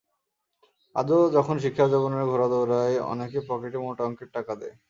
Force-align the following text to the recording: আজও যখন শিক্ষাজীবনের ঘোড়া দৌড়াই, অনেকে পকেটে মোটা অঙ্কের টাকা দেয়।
আজও 0.95 1.19
যখন 1.33 1.55
শিক্ষাজীবনের 1.59 2.25
ঘোড়া 2.25 2.47
দৌড়াই, 2.47 2.93
অনেকে 3.11 3.39
পকেটে 3.49 3.77
মোটা 3.77 4.03
অঙ্কের 4.03 4.29
টাকা 4.33 4.53
দেয়। 4.55 4.75